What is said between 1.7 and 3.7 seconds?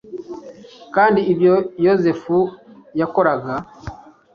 yozefu yakoraga